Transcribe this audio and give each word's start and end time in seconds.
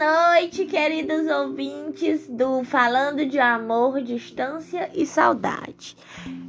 noite, 0.00 0.64
queridos 0.64 1.26
ouvintes 1.30 2.26
do 2.26 2.64
Falando 2.64 3.26
de 3.26 3.38
Amor, 3.38 4.00
Distância 4.00 4.90
e 4.94 5.04
Saudade. 5.04 5.94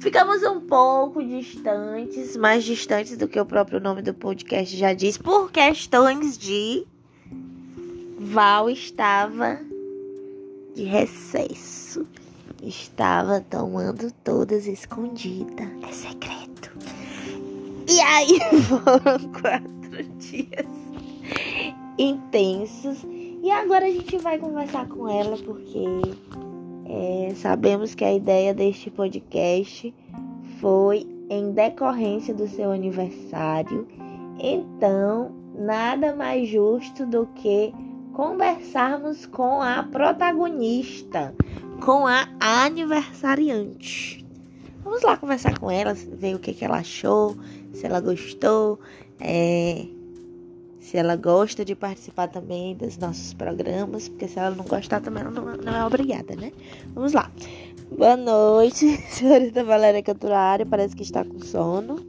Ficamos 0.00 0.42
um 0.44 0.62
pouco 0.62 1.22
distantes, 1.22 2.38
mais 2.38 2.64
distantes 2.64 3.18
do 3.18 3.28
que 3.28 3.38
o 3.38 3.44
próprio 3.44 3.78
nome 3.80 4.00
do 4.00 4.14
podcast 4.14 4.74
já 4.74 4.94
diz, 4.94 5.18
por 5.18 5.52
questões 5.52 6.38
de. 6.38 6.86
Val 8.18 8.70
estava 8.70 9.60
de 10.74 10.84
recesso. 10.84 12.06
Estava 12.62 13.42
tomando 13.42 14.10
todas 14.24 14.66
escondidas. 14.66 15.68
É 15.86 15.92
secreto. 15.92 16.72
E 17.90 18.00
aí 18.00 18.38
foram 18.64 19.32
quatro 19.34 20.02
dias 20.18 20.66
intensos. 21.98 23.04
E 23.44 23.50
agora 23.50 23.84
a 23.84 23.90
gente 23.90 24.16
vai 24.16 24.38
conversar 24.38 24.88
com 24.88 25.06
ela 25.06 25.36
porque 25.36 25.84
é, 26.86 27.34
sabemos 27.34 27.94
que 27.94 28.02
a 28.02 28.10
ideia 28.10 28.54
deste 28.54 28.90
podcast 28.90 29.94
foi 30.62 31.06
em 31.28 31.52
decorrência 31.52 32.32
do 32.32 32.48
seu 32.48 32.72
aniversário. 32.72 33.86
Então, 34.38 35.30
nada 35.54 36.16
mais 36.16 36.48
justo 36.48 37.04
do 37.04 37.26
que 37.34 37.70
conversarmos 38.14 39.26
com 39.26 39.60
a 39.60 39.82
protagonista, 39.82 41.34
com 41.84 42.06
a 42.06 42.26
aniversariante. 42.40 44.24
Vamos 44.82 45.02
lá 45.02 45.18
conversar 45.18 45.58
com 45.58 45.70
ela, 45.70 45.92
ver 45.92 46.34
o 46.34 46.38
que, 46.38 46.54
que 46.54 46.64
ela 46.64 46.78
achou, 46.78 47.36
se 47.74 47.84
ela 47.84 48.00
gostou. 48.00 48.80
É, 49.20 49.84
se 50.84 50.96
ela 50.98 51.16
gosta 51.16 51.64
de 51.64 51.74
participar 51.74 52.28
também 52.28 52.76
dos 52.76 52.98
nossos 52.98 53.32
programas, 53.32 54.06
porque 54.06 54.28
se 54.28 54.38
ela 54.38 54.54
não 54.54 54.66
gostar 54.66 55.00
também 55.00 55.24
não, 55.24 55.56
não 55.56 55.74
é 55.74 55.86
obrigada, 55.86 56.36
né? 56.36 56.52
Vamos 56.88 57.14
lá. 57.14 57.32
Boa 57.90 58.18
noite, 58.18 58.98
senhorita 59.08 59.64
Valéria 59.64 60.02
Canturário, 60.02 60.66
parece 60.66 60.94
que 60.94 61.02
está 61.02 61.24
com 61.24 61.40
sono. 61.40 61.96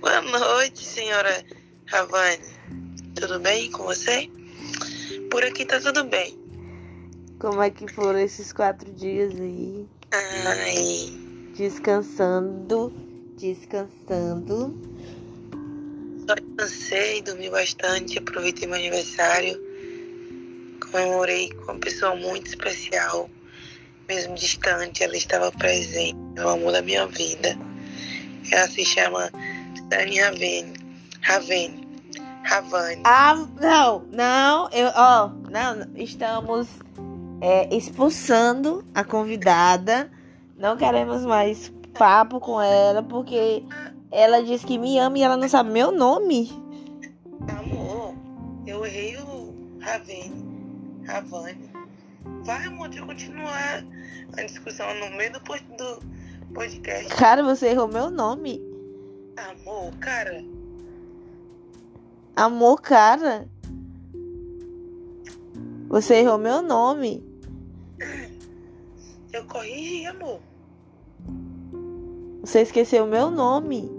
Boa 0.00 0.22
noite, 0.22 0.82
senhora 0.82 1.44
Ravane. 1.84 2.38
Tudo 3.14 3.38
bem 3.38 3.70
com 3.70 3.82
você? 3.82 4.30
Por 5.30 5.44
aqui 5.44 5.66
tá 5.66 5.78
tudo 5.78 6.04
bem. 6.04 6.38
Como 7.38 7.60
é 7.60 7.68
que 7.68 7.86
foram 7.92 8.18
esses 8.18 8.50
quatro 8.50 8.90
dias 8.92 9.38
aí? 9.38 9.86
Ai. 10.10 11.12
Descansando, 11.54 12.90
descansando 13.36 14.96
descansei, 16.36 17.22
dormi 17.22 17.50
bastante, 17.50 18.18
aproveitei 18.18 18.66
meu 18.66 18.76
aniversário, 18.76 19.60
comemorei 20.90 21.50
com 21.50 21.72
uma 21.72 21.80
pessoa 21.80 22.14
muito 22.16 22.48
especial, 22.48 23.28
mesmo 24.08 24.34
distante, 24.34 25.04
ela 25.04 25.16
estava 25.16 25.52
presente, 25.52 26.18
no 26.36 26.48
amor 26.48 26.72
da 26.72 26.82
minha 26.82 27.06
vida. 27.06 27.56
Ela 28.50 28.68
se 28.68 28.84
chama 28.84 29.30
Dani 29.88 30.20
Ravene. 30.20 30.72
Ravene. 31.20 31.88
Ravane. 32.48 33.02
Ah, 33.04 33.46
não, 33.60 34.04
não, 34.10 34.70
eu, 34.70 34.90
ó, 34.94 35.28
não, 35.50 35.86
estamos 35.96 36.66
é, 37.42 37.74
expulsando 37.74 38.84
a 38.94 39.04
convidada. 39.04 40.10
Não 40.56 40.76
queremos 40.76 41.26
mais 41.26 41.70
papo 41.92 42.40
com 42.40 42.60
ela, 42.60 43.02
porque 43.02 43.62
ela 44.10 44.42
diz 44.42 44.64
que 44.64 44.78
me 44.78 44.98
ama 44.98 45.18
e 45.18 45.22
ela 45.22 45.36
não 45.36 45.48
sabe 45.48 45.70
meu 45.70 45.92
nome. 45.92 46.50
Amor, 47.48 48.14
eu 48.66 48.84
errei 48.84 49.16
o 49.18 49.54
Ravene. 49.80 50.48
Ravane. 51.06 51.70
Vai, 52.44 52.66
amor, 52.66 52.88
deixa 52.88 53.02
eu 53.02 53.06
continuar 53.06 53.84
a 54.36 54.42
discussão 54.42 54.86
no 54.94 55.16
meio 55.16 55.32
do, 55.32 55.38
do 55.38 56.54
podcast. 56.54 57.08
Cara, 57.16 57.42
você 57.42 57.68
errou 57.68 57.88
meu 57.88 58.10
nome. 58.10 58.60
Amor, 59.36 59.94
cara. 60.00 60.44
Amor, 62.36 62.80
cara. 62.80 63.48
Você 65.88 66.16
errou 66.16 66.36
meu 66.36 66.60
nome. 66.60 67.24
Eu 69.32 69.44
corrigi, 69.46 70.06
amor. 70.06 70.40
Você 72.42 72.62
esqueceu 72.62 73.06
meu 73.06 73.30
nome. 73.30 73.97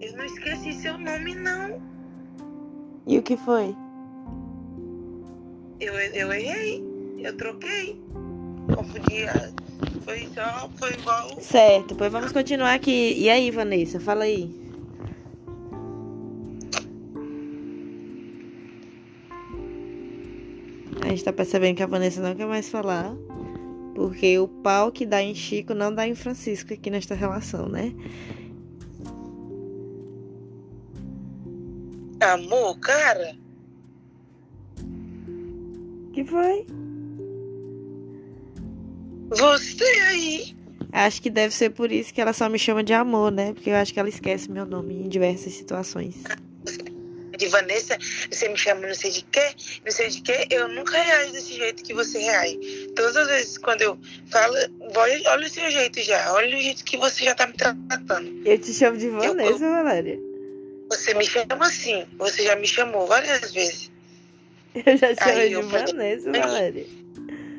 Eu 0.00 0.16
não 0.16 0.24
esqueci 0.24 0.72
seu 0.72 0.96
nome, 0.96 1.34
não. 1.34 1.80
E 3.06 3.18
o 3.18 3.22
que 3.22 3.36
foi? 3.36 3.74
Eu, 5.78 5.94
eu 5.94 6.32
errei. 6.32 6.82
Eu 7.18 7.36
troquei. 7.36 8.00
Confundi. 8.74 9.26
Foi 10.04 10.28
só. 10.34 10.70
Foi 10.76 10.92
igual. 10.92 11.40
Certo, 11.40 11.94
pois 11.94 12.10
vamos 12.10 12.32
continuar 12.32 12.74
aqui. 12.74 13.14
E 13.18 13.28
aí, 13.28 13.50
Vanessa? 13.50 14.00
Fala 14.00 14.24
aí. 14.24 14.50
A 21.02 21.08
gente 21.08 21.24
tá 21.24 21.32
percebendo 21.32 21.76
que 21.76 21.82
a 21.82 21.86
Vanessa 21.86 22.22
não 22.22 22.34
quer 22.34 22.46
mais 22.46 22.70
falar. 22.70 23.14
Porque 23.94 24.38
o 24.38 24.48
pau 24.48 24.90
que 24.90 25.04
dá 25.04 25.22
em 25.22 25.34
Chico 25.34 25.74
não 25.74 25.94
dá 25.94 26.08
em 26.08 26.14
Francisco 26.14 26.72
aqui 26.72 26.88
nesta 26.88 27.14
relação, 27.14 27.68
né? 27.68 27.92
Amor, 32.20 32.78
cara. 32.80 33.34
que 36.12 36.24
foi? 36.24 36.66
Você 39.30 39.84
aí. 39.84 40.56
Acho 40.92 41.22
que 41.22 41.30
deve 41.30 41.54
ser 41.54 41.70
por 41.70 41.90
isso 41.92 42.12
que 42.12 42.20
ela 42.20 42.32
só 42.32 42.48
me 42.48 42.58
chama 42.58 42.82
de 42.82 42.92
amor, 42.92 43.30
né? 43.30 43.52
Porque 43.52 43.70
eu 43.70 43.76
acho 43.76 43.92
que 43.92 44.00
ela 44.00 44.08
esquece 44.08 44.50
meu 44.50 44.66
nome 44.66 44.94
em 44.94 45.08
diversas 45.08 45.54
situações. 45.54 46.16
De 47.38 47.46
Vanessa, 47.46 47.96
você 48.30 48.48
me 48.48 48.56
chama 48.58 48.86
não 48.86 48.94
sei 48.94 49.12
de 49.12 49.22
quê, 49.22 49.54
não 49.82 49.90
sei 49.90 50.08
de 50.08 50.20
quê, 50.20 50.46
eu 50.50 50.68
nunca 50.68 51.00
reajo 51.00 51.32
desse 51.32 51.54
jeito 51.54 51.82
que 51.82 51.94
você 51.94 52.18
reage. 52.18 52.58
Todas 52.94 53.16
as 53.16 53.28
vezes 53.28 53.56
quando 53.56 53.80
eu 53.80 53.98
falo, 54.30 54.54
olha 55.26 55.46
o 55.46 55.48
seu 55.48 55.70
jeito 55.70 56.02
já, 56.02 56.34
olha 56.34 56.54
o 56.54 56.60
jeito 56.60 56.84
que 56.84 56.98
você 56.98 57.24
já 57.24 57.34
tá 57.34 57.46
me 57.46 57.54
tratando. 57.54 58.42
Eu 58.44 58.58
te 58.58 58.74
chamo 58.74 58.98
de 58.98 59.08
Vanessa, 59.08 59.42
eu, 59.42 59.52
eu... 59.52 59.58
Valéria. 59.58 60.29
Você 60.90 61.14
me 61.14 61.24
chama 61.24 61.66
assim. 61.66 62.06
Você 62.18 62.44
já 62.44 62.56
me 62.56 62.66
chamou 62.66 63.06
várias 63.06 63.52
vezes. 63.52 63.90
Eu 64.74 64.96
já 64.96 65.14
chamei 65.14 65.48
de 65.48 65.62
Vanessa, 65.62 66.30
Valéria. 66.30 66.86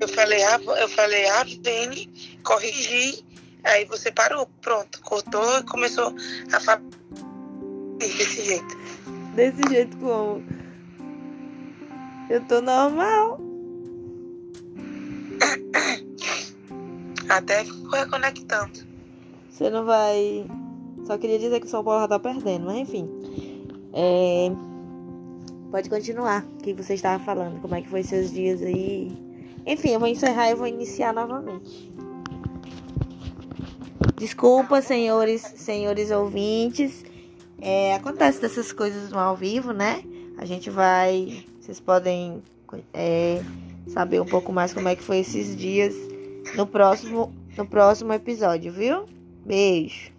Eu 0.00 0.08
falei, 0.08 0.42
ah, 0.42 0.58
eu 0.80 0.88
falei, 0.88 1.26
ah, 1.26 1.44
Vene, 1.62 2.10
corrigi. 2.42 3.22
Aí 3.64 3.84
você 3.84 4.10
parou, 4.10 4.48
pronto, 4.62 4.98
cortou 5.02 5.58
e 5.58 5.62
começou 5.64 6.14
a 6.50 6.60
falar 6.60 6.80
desse 7.98 8.46
jeito. 8.46 8.78
Desse 9.34 9.60
jeito 9.68 9.94
como? 9.98 10.42
Eu 12.30 12.40
tô 12.46 12.62
normal. 12.62 13.38
Até 17.28 17.64
ficou 17.64 17.90
reconectando. 17.90 18.80
Você 19.50 19.68
não 19.68 19.84
vai. 19.84 20.46
Só 21.06 21.18
queria 21.18 21.38
dizer 21.38 21.60
que 21.60 21.66
o 21.66 21.68
São 21.70 21.84
Paulo 21.84 22.00
já 22.00 22.08
tá 22.08 22.18
perdendo, 22.18 22.64
mas 22.64 22.78
enfim. 22.78 23.19
É... 23.92 24.50
Pode 25.70 25.88
continuar. 25.88 26.44
O 26.44 26.62
que 26.62 26.72
você 26.72 26.94
estava 26.94 27.22
falando? 27.22 27.60
Como 27.60 27.74
é 27.74 27.82
que 27.82 27.88
foi 27.88 28.02
seus 28.02 28.32
dias 28.32 28.60
aí? 28.62 29.16
Enfim, 29.66 29.90
eu 29.90 30.00
vou 30.00 30.08
encerrar 30.08 30.50
e 30.50 30.54
vou 30.54 30.66
iniciar 30.66 31.12
novamente. 31.12 31.92
Desculpa, 34.16 34.82
senhores, 34.82 35.40
senhores 35.56 36.10
ouvintes. 36.10 37.04
É, 37.60 37.94
acontece 37.94 38.40
dessas 38.40 38.72
coisas 38.72 39.10
no 39.10 39.18
ao 39.18 39.36
vivo, 39.36 39.72
né? 39.72 40.02
A 40.38 40.44
gente 40.44 40.70
vai. 40.70 41.44
Vocês 41.60 41.78
podem 41.78 42.42
é, 42.92 43.42
saber 43.86 44.20
um 44.20 44.26
pouco 44.26 44.52
mais 44.52 44.72
como 44.72 44.88
é 44.88 44.96
que 44.96 45.02
foi 45.02 45.18
esses 45.18 45.56
dias 45.56 45.94
no 46.56 46.66
próximo, 46.66 47.32
no 47.56 47.66
próximo 47.66 48.12
episódio, 48.12 48.72
viu? 48.72 49.04
Beijo. 49.44 50.12